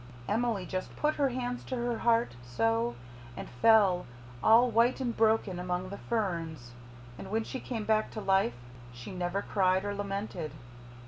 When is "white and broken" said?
4.71-5.59